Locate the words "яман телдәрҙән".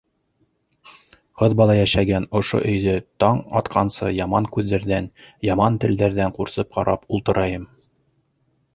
5.53-6.39